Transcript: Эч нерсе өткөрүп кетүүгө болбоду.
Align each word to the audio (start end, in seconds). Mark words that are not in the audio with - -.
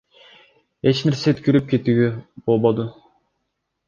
Эч 0.91 1.01
нерсе 1.09 1.33
өткөрүп 1.35 1.67
кетүүгө 1.73 2.07
болбоду. 2.47 2.87